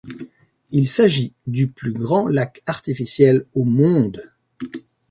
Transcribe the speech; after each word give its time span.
Il 0.71 0.87
s'agit 0.87 1.31
du 1.45 1.67
plus 1.67 1.93
grand 1.93 2.25
lac 2.27 2.63
artificiel 2.65 3.45
au 3.53 3.65
monde. 3.65 4.31